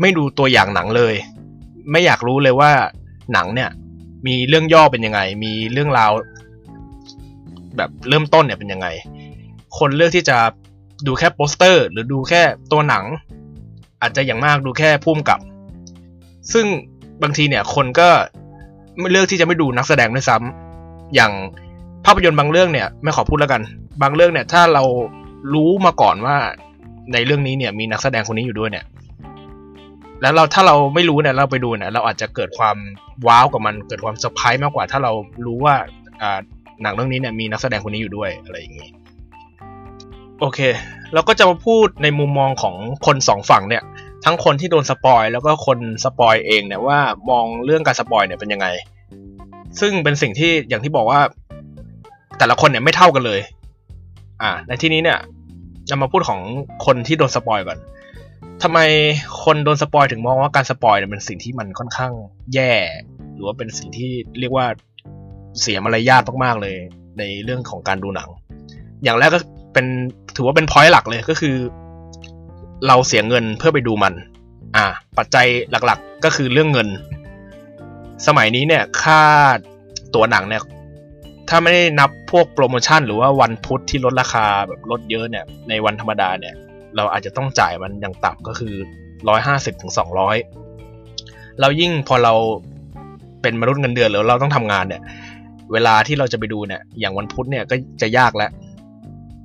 [0.00, 1.14] ไม่ดูตัวอย่างหนังเลย
[1.90, 2.72] ไม่อยากรู้เลยว่า
[3.32, 3.70] หนังเนี่ย
[4.26, 6.12] มีเรื่องย่อเป็นยังไง มีเรื่องราว
[7.76, 8.88] แบบเริ่มต้นเนี่ยเป็นยังไง
[9.78, 10.36] คนเลือกที่จะ
[11.06, 13.04] ดูแค่โปสเตอร์ หรือดูแค่ตัวหนัง
[14.02, 15.40] อาจจะอย่างมากดูแค่พุ่มกับ
[16.52, 16.66] ซึ่ง
[17.22, 18.08] บางทีเนี่ยคนก็
[18.98, 21.32] ไม่เลือกที่จะไม่ดูนักแสดงด้วยซ้ำอย่าง
[22.04, 23.62] ภาพยนตร์บางเรื่องเนี่ย ไม่ขอพูดแล้วกัน
[24.02, 24.84] บางเรื่องเนี่ย ถ้าเรา
[25.54, 26.36] รู้มาก่อนว่า
[27.12, 28.84] ในเรื่องนี้เนี่ยมีนักแสดงคนนี้อยู่ด้วยเนี่ย
[30.22, 32.76] แล้วเราถ้าเราไม่รู้เนี่ยเราไปดูเนี่ยเราอาจจะเกิดความ
[33.26, 35.12] ว้าวกับมันเกิดความเซอร์ไพรส์มากกว่า ถ้าเรา
[35.46, 35.74] รู้ว่า
[36.22, 36.38] อ่า
[36.82, 38.88] หนังเรื่องนี้เนี่ยมีนักแสดงคนนี้อยู่ด้วยอะไรอย่างนี้
[40.40, 40.58] โอเค
[41.14, 43.82] เราก็จะมาพูดในมุมมองของคนสองฝั่งเนี่ย
[44.24, 46.98] ทั้งคนที่โดนสปอยแล้วก็คนสปอยเองเนี่ยว่า
[47.30, 48.66] มองเรื่องการสปอยเนี่ยเป็นยังไง
[49.80, 51.20] ซึ่งเป็นสิ่งที่อย่างที่บอกว่า
[52.38, 53.40] แต่ละคนเนี่ยไม่เท่ากันเลย
[54.42, 55.18] อ่า ในที่นี้เนี่ย
[55.88, 56.40] จะมาพูดของ
[56.86, 57.78] คนที่โดนสปอยก่อน
[58.62, 58.78] ทำไม
[59.44, 62.12] คนโดนสปอยถึงมองว่าการสปอยเนี่ยเป็นสิ่งที่มันค่อนข้าง
[62.54, 62.72] แย่
[63.34, 64.66] หรือว่าเป็นสิ่งที่เรียกว่า
[65.60, 66.76] เสียมารยาทมากๆเลย
[67.18, 68.28] ในเรื่องของการดูหนัง
[69.04, 69.40] อย่างแรกก็
[69.72, 69.86] เป็น
[70.36, 71.56] ถือว่าเป็น point หลักเลยก็คือ
[72.86, 74.14] เราเสียเงินเพื่อไปดูมัน
[74.76, 74.86] อ่า
[75.18, 76.88] ปัจจัยหลักๆ ก็คือเรื่องเงิน
[78.26, 79.20] สมัยนี้เนี่ยค่า
[80.14, 80.62] ตั๋วหนังเนี่ย
[81.48, 86.54] ถ้าไม่ได้นับพวกโปรโมชั่น หรือว่าวันพุธที่ลดราคาแบบลดเยอะเนี่ย ในวันธรรมดาเนี่ย
[86.96, 88.74] เราอาจจะต้องจ่ายมันอย่างต่ำก็คือ
[89.28, 90.36] ร้อยห้าสิบถึงสองร้อย
[91.60, 92.34] เรายิ่งพอเรา
[93.42, 95.02] เป็นมนุษย์เงินเดือนหรือเราต้องทำงานเนี่ย
[95.72, 98.50] เวลาที่เราจะไปดูเนี่ย อย่างวันพุธเนี่ยก็จะยากแล้ว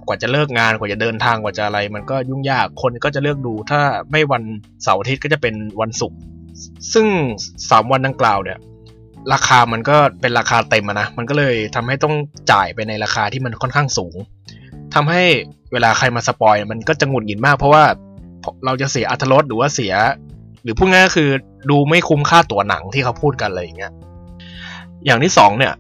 [0.07, 3.81] กว่าจะเลิกงานกว่าจะเดินทางกว่าจะอะไร มันก็ยุ่งยากคนก็จะเลือกดู ถ้า
[4.11, 4.43] ไม่วัน
[4.83, 6.17] เสาร์อาทิตย์ก็จะเป็นวันศุกร์
[6.93, 7.05] ซึ่ง
[7.69, 8.57] สามวันดังกล่าวเนี่ย
[9.33, 12.15] ราคามันก็เป็นราคาเต็มนะ มันก็เลยทำให้ต้อง
[12.51, 14.15] จ่ายไปในราคาที่มันค่อนข้างสูง
[14.93, 15.23] ทำให้
[15.71, 17.83] เวลาใครมาสปอยมันก็จะหงุดหงิดมาก เพราะว่า
[18.65, 19.93] เราจะเสียอัตรสหรือว่าเสีย
[20.63, 21.29] หรือพูดง่ายก็คือ
[21.69, 23.91] ดูไม่คุ้มค่าตั๋วหนังที่เขาพูดกันอะไรอย่างเงี้ย
[25.05, 25.73] อย่างที่สองเนี่ย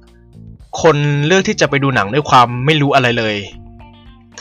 [0.81, 0.95] คน
[1.27, 3.35] เลือกที่จะไปดูหนังด้วยความไม่รู้อะไรเลย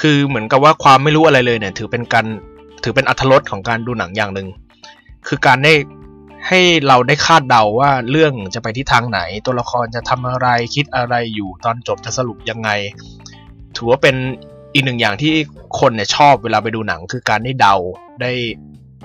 [0.01, 2.27] คือเหมือนกับว่าความไม่รู้อะไรเลยเนี่ย ถือเป็นการ
[2.85, 4.49] ถือเป็นอัตรสของการดูหนังอย่างหนึ่ง
[5.27, 5.73] คือการได้
[6.49, 12.71] ให้เราได้คาดเดาว่าเรื่องจะไปที่ทางไหน ตัวละครจะทำอะไรคิดอะไรอยู่ตอนจบจะสรุปยังไง
[13.77, 14.17] ถือว่าเป็น
[14.75, 15.35] อีกหนึ่งอย่างที่
[15.81, 17.75] คนเนี่ยชอบเวลาไปดูหนังคือการได้เดา
[18.21, 18.33] ได้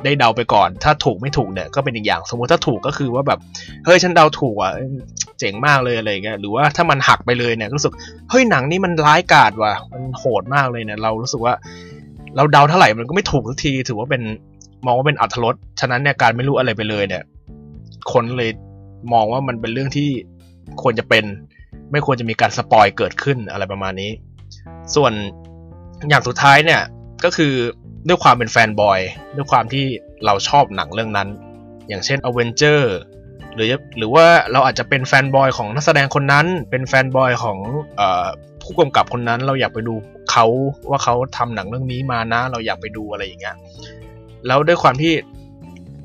[0.03, 3.39] ได้เดาไปก่อน ถ้าถูกไม่ถูกเนี่ยก็เป็นอีกอย่าง สมมติถ้าถูกก็คือว่าแบบ
[3.85, 4.73] เฮ้ยฉันเดาถูกอะ
[5.39, 7.91] เจ๋งมากเลยอะไรเงี้ยหรือว่าถ้ามันหักไปเลยเนี่ยรู้สึก
[8.29, 11.53] เฮ้ยหนังนี่มันร้ายกาจว่ะมันโหดมากเลยเนี่ยเรารู้สึกว่า
[12.35, 14.21] เราเดาเท่าไหร่มันก็ไม่ถูกสักที ถือว่าเป็น
[14.85, 17.23] มองว่าเป็นอัธรสฉะนั้นเนี่ยการไม่รู้อะไรไปเลยเนี่ย
[18.13, 18.51] คนเลย
[19.13, 20.09] มองว่ามันเป็นเรื่องที่
[20.81, 21.23] ควรจะเป็น
[21.91, 24.11] ไม่ควรจะมีการสปอยเกิดขึ้นอะไรประมาณนี้
[24.95, 25.13] ส่วน
[26.09, 26.81] อย่างสุดท้ายเนี่ย
[27.23, 27.53] ก็คือ
[28.07, 28.99] ด้วยความเป็นแฟนบอย
[29.35, 29.85] ด้วยความที่
[30.25, 31.29] เราชอบหนังเรื่องนั้น
[31.87, 32.81] อย่างเช่น a v e n g e r
[33.55, 37.57] หรือหรือว่าเราอาจจะเป็นแฟนบอยของนักแสดงคนนั้น เป็นแฟนบอยของ
[37.99, 38.01] อ
[38.63, 39.95] ผู้กำกับคนนั้น เราอยากไปดู
[40.31, 40.45] เขา
[40.89, 43.55] ว่าเขาทำหนังเรื่องนี้มานะ เราอยากไปดูอะไรอย่างเงี้ย
[44.47, 45.13] แล้วด้วยความที่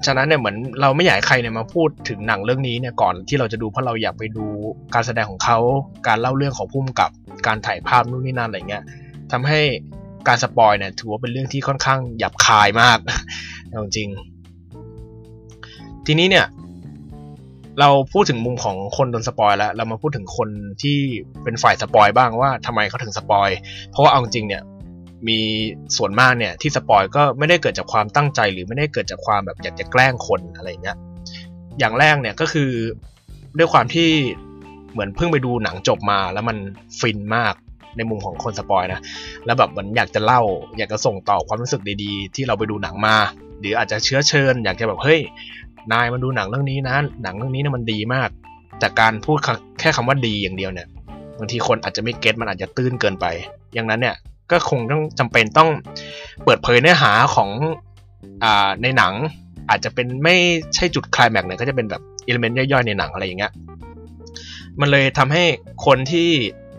[0.06, 4.46] ฉะนั้นเนี่ยเหมือนเราไม่อยากใครเนี่ยมาพูดถึงหนังเรื่องนี้เนี่ยก่อนที่เราจะดูเพราะเราอยากไปดู
[4.94, 5.58] การแสดงของเขา
[6.06, 7.10] การเล่าเรื่องของพุ่มกับ
[7.46, 8.84] การถ่ายภาพนู่นนี่นั่นอะไรเงี้ย
[9.32, 9.60] ทำให้
[10.28, 12.98] การสปอยเนี่ยถือว่าเป็นเรื่องที่ค่อนข้างหยาบคายมาก
[13.96, 14.08] จริง
[16.06, 16.46] ทีนี้เนี่ย
[17.80, 20.48] เราพูดถึงมุมของคนโดนสปอยแล้วเรามาพูดถึงคน
[20.82, 20.98] ที่
[21.42, 23.48] เป็นฝ่ายสปอยบ้างว่าทำไมเขาถึงสปอย
[23.90, 24.62] เพราะว่าเอาจริงเนี่ย
[25.28, 25.38] มี
[25.96, 30.96] ส่วนมากเนี่ยที่สปอยก็ไม่ได้เกิดจากความตั้งใจ หรือไม่ได้เกิดจากความแบบอยากจะแกล้งคนอะไรเงี้ย
[31.78, 32.70] อย่างแรกเนี่ยก็คือ
[33.58, 34.08] ด้วยความที่
[34.92, 36.56] เหมือนเพิ่งไปดูหนังจบมาแล้วมัน
[37.00, 37.54] ฟินมาก
[37.96, 39.00] ในมุมของคนสปอยนะ
[39.46, 40.42] แล้วแบบเหมือนอยากจะเล่า
[40.78, 43.16] อยากจะส่งต่อความรู้สึกดีๆ ที่เราไปดูหนังมา
[43.60, 45.20] หรืออาจจะเชื้อเชิญ อยากจะแบบเฮ้ย
[45.92, 48.28] นายมาดูหนังเรื่องนี้นะ หนังเรื่องนี้เนี่ยมันดีมาก
[48.82, 49.38] จากการพูด
[49.80, 50.86] แค่คำว่าดีอย่างเดียวเนี่ย
[51.38, 53.26] บางทีคนอาจจะไม่เก็ตมันอาจจะตื้นเกินไป
[53.74, 54.16] อย่างนั้นเนี่ย
[54.50, 55.70] ก็คงต้องจำเป็นต้อง
[56.44, 57.50] เปิดเผยเนื้อหาของ
[58.44, 59.12] อ่าในหนัง
[59.70, 60.36] อาจจะเป็นไม่
[60.74, 63.52] ใช่จุดคลายแม็กเนี่ยก็จะเป็นแบบ element ย่อยๆในหนังอะไรอย่างเงี้ย
[64.80, 65.44] มันเลยทำให้
[65.86, 66.28] คนที่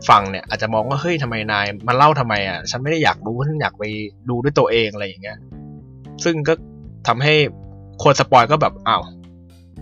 [0.10, 3.84] ฟังเนี่ยอาจจะมองว่าเฮ้ยทำไมนายมาเล่าทำไมอะฉันไม่ได้อยากรู้ฉันอยากไป
[4.30, 5.38] ดูด้วยตัวเองอะไรอย่างเงี้ย
[6.24, 6.54] ซึ่งก็
[7.08, 7.34] ทำให้
[8.04, 9.04] คนสปอยก็แบบอ้าว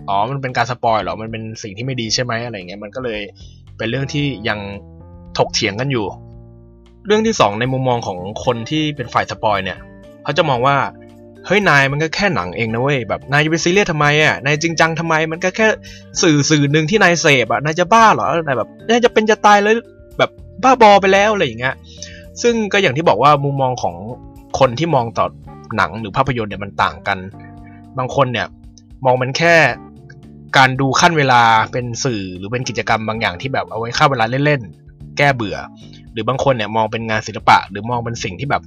[0.08, 3.20] อ๋อ มันเป็นการสปอยเหรอ มันเป็นสิ่งที่ไม่ดีใช่ไหมอะไรเงี้ย มันก็เลย
[3.78, 4.58] เป็นเรื่องที่ยัง
[5.38, 6.06] ถกเถียงกันอยู่
[7.06, 9.78] เรื่องที่สองในมุมมองของคนที่เป็นฝ่ายสปอยเนี่ย
[10.24, 10.76] เขาจะมองว่า
[11.46, 15.68] เฮ้ยนายมันก็แค่หนังเองนะเว้ยแบบนายจะไปซีเรียสทำไมอะนายจริงจังทำไมมันก็แค่
[16.22, 19.74] สื่อสื่อหนึ่งที่นายเสพอะนายจะบ้าเหรอนายแบบนายจะเป็นจะตายเลย
[20.18, 20.30] แบบ
[20.62, 21.74] บ้าบอไปแล้วอะไรอย่างเงี้ย
[22.42, 23.94] ซึ่งก็อย่างที่บอกว่ามุมมองของ
[24.58, 25.26] คนที่มองต่อ
[25.76, 27.18] หนังหรือภาพยนตร์เนี่ยมันต่างกัน
[27.98, 28.46] บางคนเนี่ย
[29.04, 29.54] มองมันแค่
[30.56, 35.56] การดูขั้นเวลาเป็นสื่อหรือเป็นกิจกรรมบางอย่างที่แบบเอาไว้ฆ่าเวลาเล่นๆแก้เบื่อ
[36.12, 38.62] หรือบางคนเนี่ยมองเป็นงานศิลปะ หรือมองเป็นสิ่งที่แบบ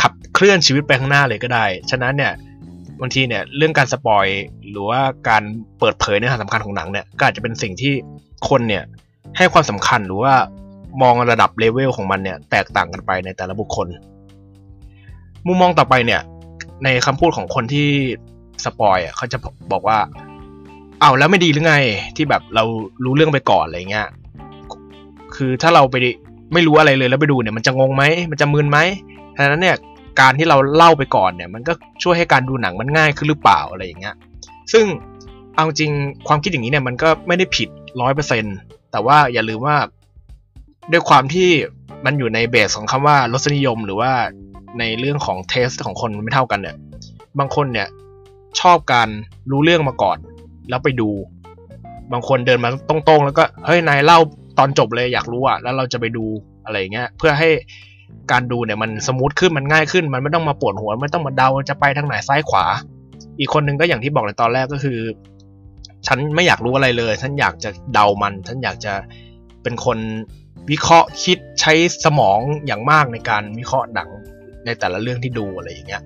[0.00, 2.32] ขับเคลื่อนชีวิตไปข้างหน้าเลยก็ได้ ฉะนั้นเนี่ย
[3.00, 4.26] บางทีเนี่ยเรื่องการสปอย
[4.70, 5.42] หรือว่าการ
[5.78, 7.92] เปิดเผยเนื้อหาสำคัญของหนังเนี่ยก็อาจจะเป็นสิ่งที่
[8.48, 8.84] คนเนี่ย
[9.36, 10.34] ให้ความสำคัญหรือว่า
[11.02, 13.86] มองระดับเลเวลของมันเนี่ยแตกต่างกันไปในแต่ละบุคคล
[15.46, 16.20] มุมมองต่อไปเนี่ย
[16.84, 17.88] ในคำพูดของคนที่
[18.64, 19.38] สปอยอะเขาจะ
[19.72, 19.98] บอกว่า
[21.00, 21.74] อ้าวแล้วไม่ดีหรือไง
[22.16, 22.64] ที่แบบเรา
[23.04, 24.08] รู้เรื่องไปก่อนอะไรเงี้ย
[25.34, 25.96] คือถ้าเราไป
[26.52, 28.78] ไม่รู้อะไรเลยแล้วไปดูเนี่ยมันจะงงไหมมันจะมึนไหม
[29.36, 29.76] ดังนั้นเนี่ย
[30.20, 34.14] การที่เราเล่าไปก่อนเนี่ยมันก็ช่วยให้การดูหนังมันง่ายขึ้นหรือเปล่าอะไรอย่างเงี้ย
[34.72, 34.86] ซึ่ง
[35.54, 35.92] เอาจริง
[36.28, 37.68] ความคิดอย่างนี้เนี่ยมันก็ไม่ได้ผิด
[38.00, 38.44] ร้อยเปอร์เซ็น
[38.92, 39.76] แต่ว่าอย่าลืมว่า
[40.92, 41.48] ด้วยความที่
[42.04, 44.12] มันอยู่ในเบสของคำว่ารสนิยมหรือว่า
[44.78, 46.76] ในเรื่องของเทสของคนไม่เท่ากันเนี่ย
[47.38, 47.88] บางคนเนี่ย
[48.60, 49.08] ชอบการ
[49.50, 50.18] รู้เรื่องมาก่อน
[50.68, 51.08] แล้วไปดู
[52.12, 54.18] บางคนเดินมาตรงๆ แล้วก็เฮ้ยนายเล่า
[54.60, 56.24] ตอนจบเลยอยากรู้อะแล้วเราจะไปดู
[56.64, 57.48] อะไรเงี้ยเพื่อให้
[58.32, 62.64] การดูเนี่ยมันสมูทขึ้นมันง่ายขึ้น มันไม่ต้องมาปวดหัวไม่ต้องมาเดาจะไปทางไหนซ้ายขวา
[63.38, 64.98] อีกคนหนึ่งก็อย่างที่บอกในตอนแรกก็คือ
[66.06, 68.92] ฉันไม่อยากรู้อะไรเลย ฉันอยากจะเดามัน ฉันอยากจะ
[69.62, 69.98] เป็นคน
[70.70, 71.72] วิเคราะห์คิดใช้
[72.04, 74.08] สมองอย่างมากในการวิเคราะห์หนัง
[74.64, 76.02] ในแต่ละเรื่องที่ดูอะไรอย่างเงี้ย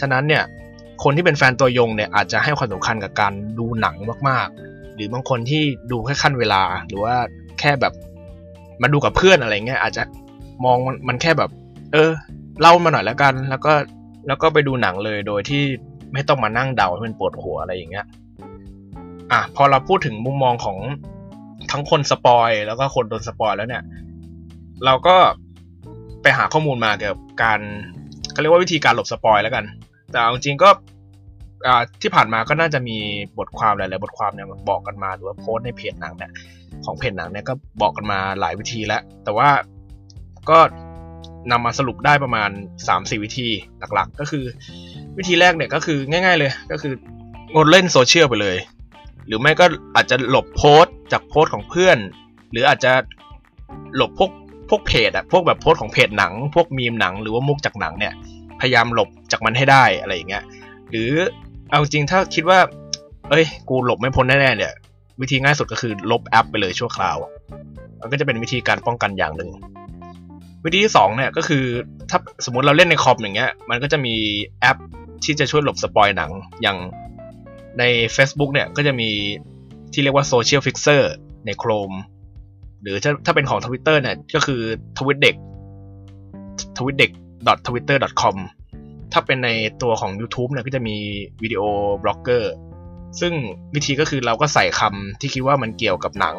[0.00, 0.44] ฉะนั้นเนี่ย
[1.02, 3.96] คนที่เป็นแฟนตัวยงเนี่ยอาจจะให้ความสำคัญกับการดูหนัง
[4.28, 7.16] มากๆ หรือบางคนที่ดูแค่ขั้นเวลาหรือว่า
[7.60, 7.92] แค่แบบ
[8.82, 10.02] มาดูกับเพื่อนอะไรเงี้ยอาจจะ
[10.64, 11.50] มองมันแค่แบบ
[11.92, 12.10] เออ
[12.60, 13.72] เล่ามาหน่อยแล้วกัน แล้วก็
[14.26, 15.62] แล้วก็ไปดูหนังเลยโดยที่
[16.12, 18.06] ไม่ต้องมานั่งเดาให้มันปวดหัวอะไรอย่างเงี้ย
[19.32, 20.78] อะพอเราพูดถึงมุมมองของ
[21.70, 23.82] ทั้งคนสปอยแล้วก็คนโดนสปอยแล้วเนี่ย
[24.84, 25.16] เราก็
[26.22, 27.60] ไปหาข้อมูลมาเกี่ยวกับการ
[28.32, 29.64] เขาเรียกว่าวิธีการหลบสปอยแล้วกัน
[30.10, 30.68] แต่เอาจริงก็
[32.02, 32.96] ที่ผ่านมาก็น่าจะมี
[33.38, 36.30] บทความหลายๆบทความเนี่ยบอกกันมาหรือว่าโพสในเพจหนังเนี่ย
[36.84, 39.48] ของเพจหนังเนี่ยก็บอกกันมาหลายวิธีแล้ว แต่ว่า
[40.50, 40.58] ก็
[41.50, 42.50] นำมาสรุปได้ประมาณ
[42.86, 43.48] 3-4 วิธี
[43.94, 44.44] หลักๆ ก็คือ
[45.18, 46.94] วิธีแรกเนี่ยก็คือง่าย ๆเลยก็คือ
[47.54, 48.56] งดเล่นโซเชียลไปเลย
[49.26, 49.64] หรือไม่ก็
[49.96, 51.98] อาจจะหลบโพสจากโพสของเพื่อน
[52.50, 52.92] หรืออาจจะ
[53.96, 54.30] หลบพวก
[54.70, 58.12] พวกเพจอะพวกแบบโพสของเพจหนัง พวกมีมหนังหรือว่ามุกจากหนังเนี่ย
[58.60, 60.44] พยายามหลบจากมันให้ได้อะไรอย่างเงี้ย
[60.90, 61.12] หรือ
[61.74, 62.58] เอาจริงถ้าคิดว่า
[63.30, 64.72] เอ้ย กูหลบไม่พ้นแน่ๆเนี่ย
[65.20, 67.16] วิธีง่ายสุดก็คือลบแอปไปเลยชั่วคราว
[68.00, 69.50] มันก็จะเป็นวิธีการป้องกันอย่างหนึ่ง
[70.64, 71.64] วิธีที่สองเนี่ยก็คือ
[72.10, 74.14] ถ้าสมมติเราเล่นในคอมอย่างเงี้ย มันก็จะมี
[74.60, 74.78] แอป
[75.24, 76.30] ที่จะช่วยหลบสปอยหนัง
[76.62, 76.78] อย่าง
[77.78, 77.84] ใน
[78.16, 79.10] Facebook เนี่ยก็จะมี
[79.92, 81.02] ที่เรียกว่า Social Fixer
[81.46, 81.96] ใน Chrome
[82.82, 84.60] หรือถ้าถ้าเป็นของ Twitter เนี่ยก็คือ
[84.98, 85.34] t w i t d e k
[86.78, 87.10] t w i t d e k
[87.66, 88.36] twitter com
[89.14, 89.50] ถ้าเป็นใน
[89.82, 90.96] ตัวของ YouTube เนี่ยก็จะมี
[91.42, 92.52] Video Blocker
[93.20, 93.32] ซึ่ง
[93.74, 96.36] วิธีก็คือเราก็ใส่คำที่คิดว่ามันเกี่ยวกับหนัง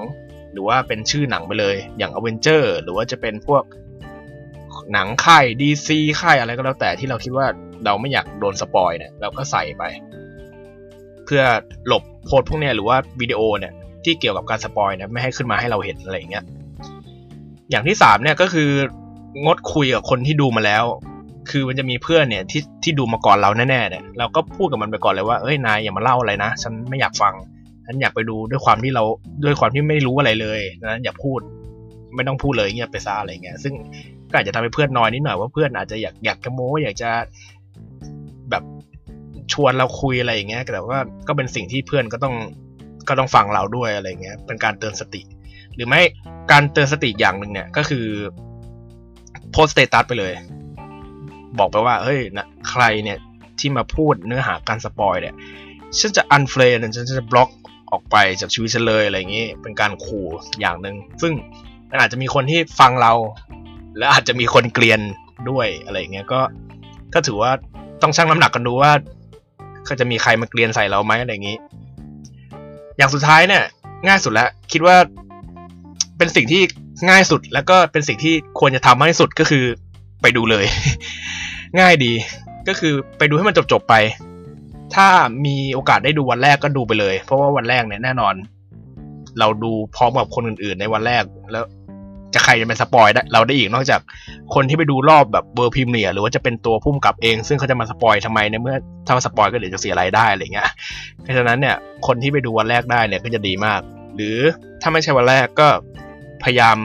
[0.51, 3.63] หรือว่าเป็นชื่อหนังไปเลย อย่าง Avenger หรือว่าจะเป็นพวก
[4.93, 5.89] หนังค่าย DC
[6.21, 7.45] ค่ายอะไรก็แล้วแต่ที่เราคิดว่า
[7.85, 9.83] เราไม่อยากโดนสปอยเนี่ยเราก็ใส่ไป
[11.25, 11.43] เพื่อ
[11.88, 16.45] หลบโพสพวกเนี้ยหรือว่าวิดีโอเนี่ยที่เกี่ยวกับการสปอยเนี่ยไม่ให้ขึ้นมาให้เราเห็นอะไรอย่างเงี้ย
[17.69, 18.69] อย่างที่สามเนี่ยก็คือ
[19.45, 20.85] งดคุยกับคนที่ดูมาแล้ว
[21.49, 27.34] คือมันจะมีเพื่อนเนี่ยที่ที่ดูมาก่อนเราแน่ๆเนี่ยเราก็พูดกับมันไปก่อนเลยว่าเอ้ยนายอย่ามาเล่าอะไรนะ ฉันไม่อยากฟัง
[27.86, 29.03] ฉันอยากไปดูด้วยความที่เรา
[29.43, 31.39] ด้วยความที่ไม่รู้อะไรเลยนั้นอย่าพูด
[32.15, 33.73] ไม่ต้องพูดเลยเงียบไปซะอะไรเงี้ยซึ่ง
[34.29, 37.10] ก็อาจจะทำให้เพื่อนน้อยนิดหน่อยว่าเพื่อนอาจจะอยากอยากจะโม้อยากจะ
[38.49, 38.63] แบบ
[39.53, 42.36] ชวนเราคุยอะไรอย่างเงี้ยแต่ว่าก็เป็นสิ่งที่เพื่อนก็ต้อง
[43.08, 45.21] ก็ต้องฟังเราด้วยอะไรเงี้ย เป็นการเตือนสติ
[45.75, 46.01] หรือไม่
[46.51, 48.05] การเตือนสติอย่างหนึ่งเนี่ยก็คือ
[49.51, 50.34] โพสต์ status ไปเลย
[51.60, 53.18] บอกไปว่าเฮ้ยนะใครเนี่ย
[53.60, 55.36] ที่มาพูดเนื้อหาการสปอยเนี่ย
[56.00, 57.50] ฉันจะ unfriend ฉันจะบล็อก
[57.91, 60.28] ออกไปจากชีวิตฉันเลยอะไรอย่างงี้เป็นการขู่
[60.60, 61.34] อย่างหนึ่งซึ่ง
[61.89, 63.13] มันอาจจะมีคนที่ฟังเรา
[63.98, 65.00] และอาจจะมีคนเกลียน
[65.50, 66.41] ด้วยอะไรเงี้ยก็
[67.13, 67.52] ก็ถือว่า
[68.02, 68.91] ต้องชั่งน้ำหนักกันดูว่า
[69.88, 71.58] ก็จะมีใครมาเกลียนใส่เราไหมอะไรอย่างนี้
[72.98, 73.63] อย่างสุดท้ายเนี่ย
[74.08, 74.96] ง่ายสุดแล้ว คิดว่า
[76.18, 76.62] เป็นสิ่งที่
[77.10, 79.65] ง่ายสุดแล้วก็เป็นสิ่งที่ควรจะทำมากที่สุดก็คือ
[80.21, 80.65] ไปดูเลย
[81.80, 82.13] ง่ายดี
[82.67, 83.95] ก็คือไปดูให้มันจบๆไป
[84.95, 85.08] ถ้า
[85.45, 88.36] มีโอกาสได้ดูวันแรกก็ดูไปเลย เพราะว่าวันแรกเนี่ยแน่นอน
[89.39, 91.63] เราดูพร้อมกับคนอื่นๆ ในวันแรกแล้ว
[92.34, 94.01] จะใครจะเป็นสปอยได้เราได้อีกนอกจาก
[94.56, 98.75] คนที่ไปดูรอบแบบเบอร์พิมเนียหรือว่าจะเป็นตัวผู้กำกับเอง ซึ่งเขาจะมาสปอยทำไมในเมื่อ
[99.06, 100.69] ถ้าสปอยก็เดี๋ยวจะเสียรายได้อะไรเงี้ย
[101.21, 101.75] เพราะฉะนั้นเนี่ย
[102.08, 103.82] คนที่ไปดูวันแรกได้เนี่ยก็จะดีมาก
[104.15, 104.38] หรือ
[104.82, 105.67] ถ้าไม่ใช่วันแรกก็
[106.43, 106.78] พยายาม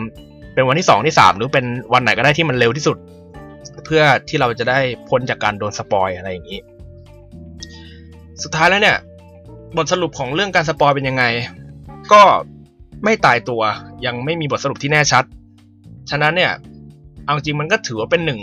[0.54, 2.96] เป็นวันที่สองที่สามหรือเป็นวันไหนก็ได้ที่มันเร็วที่สุด
[3.90, 6.60] เพื่อที่เราจะได้พ้นจากการโดนสปอยอะไรอย่างนี้
[8.42, 8.98] สุดท้ายแล้วเนี่ย
[9.76, 11.24] บทสรุปของเรื่องการสปอยเป็นยังไง
[12.12, 12.22] ก็
[13.04, 13.62] ไม่ตายตัว
[14.06, 15.24] ยังไม่มีบทสรุปที่แน่ชัด
[16.10, 16.52] ฉะนั้นเนี่ย
[17.24, 18.40] เอาจริงมันก็ถือว่าเป็นหนึ่ง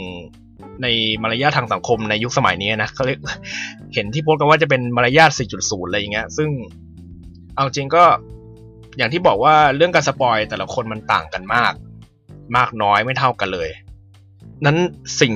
[0.81, 0.88] ใน
[1.21, 3.19] มารยาททางสังคมในยุคสมัยนี้นะเขาเรียก
[3.93, 6.49] เห็นที่โพสกันว่าจะเป็นมารยาท 4.0 อะไรอย่างเงี้ย ซึ่ง
[7.55, 8.03] เอาจริงก็
[8.97, 11.73] อย่างที่บอกว่าเรื่องการสปอยแต่ละคนมันต่างกันมาก
[12.57, 13.69] มากน้อยไม่เท่ากันเลย
[14.65, 14.78] นั้น
[15.22, 15.34] สิ่ง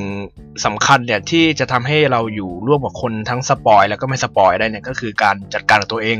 [0.65, 6.17] สำคัญเนี่ยที่จะทำให้เราอยู่ร่วมกับคนทั้งสปอยแล้วก็ไม่สปอยได้เนี่ยก็คือการจัดการกับตัวเอง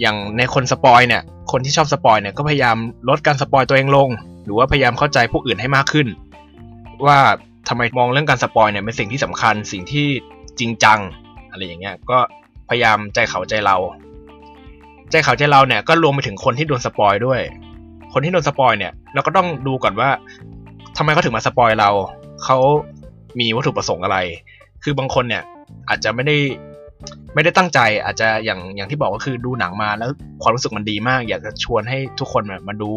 [0.00, 1.22] อย่างในคนสปอยเนี่ย
[1.52, 2.76] คนที่ชอบสปอยเนี่ยก็พยายาม
[3.08, 4.08] ลดการสปอยตัวเองลง
[4.44, 6.06] หรือว่าพยายามเข้าใจผู้อื่นให้มากขึ้น
[7.06, 7.18] ว่า
[7.68, 10.06] ทำไมมองเรื่องการสปอยเนี่ยเป็นสิ่งที่สำคัญสิ่งที่
[10.58, 10.98] จริงจัง
[11.50, 12.18] อะไรอย่างเงี้ยก็
[12.68, 13.76] พยายามใจเขาใจเรา
[15.10, 17.40] ใจเขาใจเราเนี่ยก็รวมไปถึงคนที่โดนสปอยด้วย
[18.12, 20.10] คนที่โดนสปอยเนี่ยเราก็ต้องดูก่อนว่า
[21.00, 21.90] ทำไมเขาถึงมาสปอยเรา
[22.44, 22.58] เขา
[23.40, 24.18] มีวัตถุประสงค์อะไร
[24.82, 25.42] คือบางคนเนี่ย
[25.88, 26.36] อาจจะไม่ได้
[27.34, 30.10] ไม่ได้ตั้งใจอาจจะอย่างอย่างที่บอกก็คือดูหนังมาแล้ว
[30.42, 32.90] ความรู้สึกมันดีมาก อยากจะชวนให้ทุกคนมาดู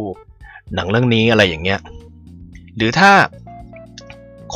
[0.76, 1.80] หนังเรื่องนี้อะไรอย่างเงี้ย
[2.78, 3.12] หรือถ้า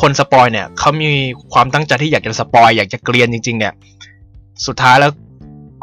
[0.02, 1.10] คนสปอยเนี่ยเขามี
[1.54, 3.74] ความตั้งใจที่อยากจะสปอยอยากจะเกรียนจริง ๆ เนี่ย
[4.68, 5.12] สุดท้ายแล้ว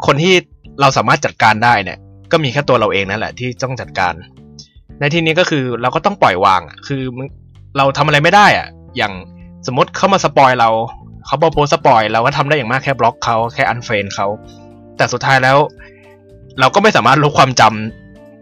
[0.05, 0.33] คนที่
[0.81, 1.97] เราสามารถจัดการได้เนี่ย
[2.31, 4.13] ก็มีแค่ตัวเราเองนั่นแหละที่ต้องจัดการ
[4.99, 7.03] ในที่นี้ก็คือเราก็ต้องปล่อยวางคือ
[7.77, 9.13] เราทำอะไรไม่ได้อะ อย่าง
[9.67, 10.69] สมมติเข้ามาสปอยเรา
[11.25, 14.27] เขาบอกโพสสปอยเราก็ทำได้อย่างมากแค่บล็อกเขาแค่ unfriend เขา
[14.97, 15.57] แต่สุดท้ายแล้ว
[16.59, 17.61] เราก็ไม่สามารถลบความจ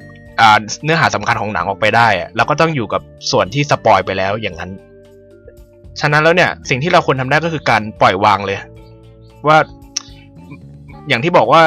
[0.05, 4.71] ำเนื้อหาสำคัญของหนังออกไปได้อะเราก็ต้องอยู่กับส่วนที่สปอยไปแล้วอย่างนั้น
[5.99, 8.57] ฉะนั้นแล้วเนี่ย สิ่งที่เราควรทำได้ก็คือการปล่อยวางเลย
[9.47, 9.57] ว่า
[11.07, 11.61] อย่างที่บอกว่า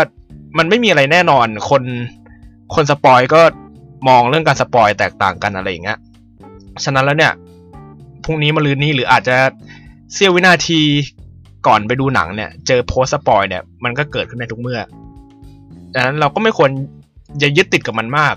[0.59, 1.83] มันไม่มีอะไรแน่นอนคน
[2.74, 3.40] คนสปอยก็
[4.09, 5.98] มองเรื่องการสปอยแตกต่างกันอะไรอย่างเงี้ย
[6.85, 7.33] ฉะนั้นแล้วเนี่ย
[8.24, 9.37] พรุ่งนี้มะรืนนี้หรืออาจจะ
[10.12, 10.80] เสี้ยววินาที
[11.66, 14.80] ก่อนไปดูหนังเนี่ย เจอโพสสปอยเนี่ยมันก็เกิดขึ้นในทุกเมื่อ
[15.94, 16.70] ดังนั้นเราก็ไม่ควร
[17.42, 18.34] จะยึดติดกับมันมาก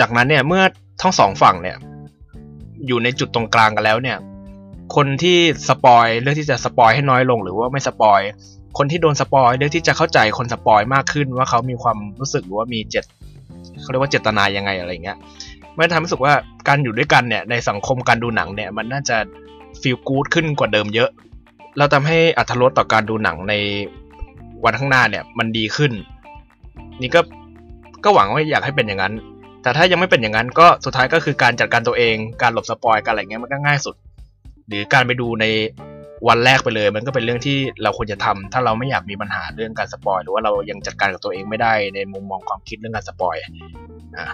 [0.00, 0.62] จากนั้นเนี่ยเมื่อ
[1.02, 1.76] ทั้งสองฝั่งเนี่ย
[2.86, 4.18] อยู่ในจุดตรงกลางกันแล้วเนี่ย
[4.96, 5.38] คนที่
[5.68, 8.20] สปอยเลือกที่จะสปอยให้น้อยลง หรือว่าไม่สปอย
[8.78, 13.04] คนที่โดนสปอยเลือกที่จะเข้าใจคนสปอยมากขึ้นว่าเขามีความรู้สึกหรือว่ามีเจต
[13.80, 15.16] เขาเรียกว่าเจตนายังไงอะไรเงี้ย
[15.76, 16.34] มันทำให้รู้สึกว่า
[16.68, 19.16] การอยู่ด้วยกันเนี่ยในสังคมการดูหนังเนี่ยมันน่าจะ
[19.80, 21.10] feel good ขึ้นกว่าเดิมเยอะ
[21.78, 23.54] เราทำให้อรรถรสต่อการดูหนังใน
[24.64, 25.92] วันข้างหน้าเนี่ยมันดีขึ้น
[27.00, 27.20] นี่ก็
[28.04, 29.14] ก็หวังว่าอยากให้เป็นอย่างนั้น
[29.62, 33.94] แต่ถ้ายังไม่เป็นอย่างนั้นก็สุดท้ายก็คือการจัดการตัวเอง การหลบสปอยการอะไรเงี้ยมันก็ง่ายสุด
[34.68, 35.44] หรือการไปดูใน
[36.28, 43.36] วันแรกไปเลย มันก็เป็นเรื่องที่เราควรจะทำถ้าเราไม่อยากมีปัญหาเรื่องการสปอยหรือว่าเรายังจัดการกับตัวเองไม่ได้ในมุมมองความคิดเรื่องการสปอย
[44.16, 44.24] อ่า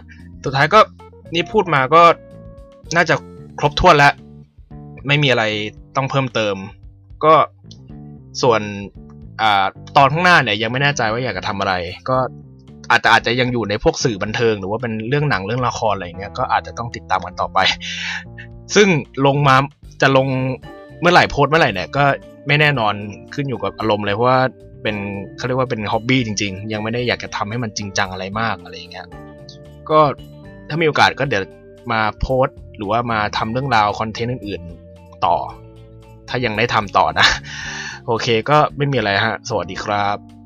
[0.44, 0.80] สุดท้ายก็
[1.34, 2.02] นี่พูดมาก็
[2.96, 3.14] น่าจะ
[3.58, 4.12] ครบถ้วนแล้ว
[5.06, 5.44] ไม่มีอะไร
[5.96, 6.56] ต้องเพิ่มเติม
[7.24, 7.34] ก็
[8.42, 8.60] ส่วน
[9.40, 9.42] อ
[9.96, 11.74] ตอนข้างหน้าเนี่ยยังไม่แน่ใจว่าอยากจะทำอะไร
[12.08, 12.16] ก็
[12.90, 17.58] อาจจะอาจจะยังอยู่ในพวกสื่อบันเทิง หรือว่าเป็นเรื่องหนังเรื่องละครอะไรเงี้ยก็อาจจะต้องติดตามกันต่อไป
[18.74, 18.88] ซึ่ง
[19.26, 19.56] ลงมา
[20.02, 20.26] จะลง
[21.00, 22.04] เมื่อไหร่โพสเมื่อไหร่เนี่ยก็
[22.46, 22.94] ไม่แน่นอน
[23.34, 24.40] ขึ้นอยู่กับอารมณ์เลยเพราะว่า
[24.82, 24.96] เป็น
[25.36, 29.06] เขาเรียกว่าเป็นฮ็อบบี้จริง ๆ ยังไม่ได้อยากจะทำให้มันจริงจังอะไรมากอะไรเงี้ย
[29.90, 30.00] ก็
[30.70, 31.44] ถ้ามีโอกาสก็เดี๋ยว
[31.92, 35.36] มาโพสหรือว่ามาทำเรื่องราวคอนเทนต์อื่นๆต่อ
[36.28, 37.26] ถ้ายังได้ทำต่อนะ
[38.06, 40.39] โอเคก็ไม่มีอะไรฮะ สวัสดีครับ